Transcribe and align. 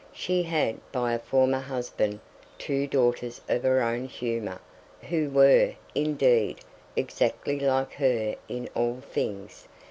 She 0.13 0.41
had, 0.41 0.79
by 0.91 1.13
a 1.13 1.19
former 1.19 1.59
husband, 1.59 2.21
two 2.57 2.87
daughters 2.87 3.39
of 3.47 3.61
her 3.61 3.83
own 3.83 4.05
humor, 4.05 4.59
who 5.09 5.29
were, 5.29 5.75
indeed, 5.93 6.61
exactly 6.95 7.59
like 7.59 7.93
her 7.93 8.33
in 8.49 8.67
all 8.73 9.01
things. 9.01 9.67